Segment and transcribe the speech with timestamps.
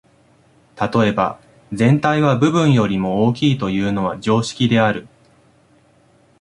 [0.95, 1.39] 例えば、
[1.71, 5.07] 「全体は部分よりも大きい」というのは常識である。